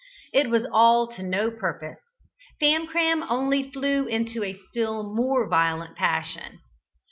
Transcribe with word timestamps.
It 0.33 0.49
was 0.49 0.63
all 0.71 1.05
to 1.09 1.21
no 1.21 1.51
purpose. 1.51 1.99
Famcram 2.59 3.23
only 3.29 3.69
flew 3.71 4.07
into 4.07 4.43
a 4.43 4.57
still 4.71 5.13
more 5.13 5.47
violent 5.47 5.95
passion. 5.95 6.61